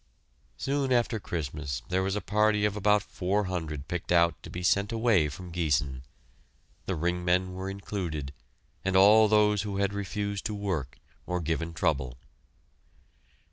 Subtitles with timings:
[0.57, 4.63] Soon after Christmas there was a party of about four hundred picked out to be
[4.63, 6.01] sent away from Giessen;
[6.87, 8.33] the ring men were included,
[8.83, 12.17] and all those who had refused to work or given trouble.